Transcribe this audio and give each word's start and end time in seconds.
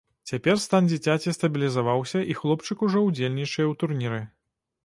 Цяпер 0.29 0.55
стан 0.63 0.87
дзіцяці 0.91 1.33
стабілізаваўся, 1.37 2.23
і 2.31 2.39
хлопчык 2.39 2.77
ужо 2.89 3.07
ўдзельнічае 3.09 3.65
ў 3.71 3.81
турніры. 3.85 4.21